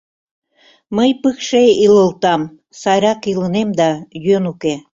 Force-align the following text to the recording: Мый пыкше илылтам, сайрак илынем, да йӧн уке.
Мый 0.95 1.09
пыкше 1.21 1.63
илылтам, 1.85 2.41
сайрак 2.81 3.21
илынем, 3.31 3.69
да 3.79 3.89
йӧн 4.25 4.43
уке. 4.51 4.75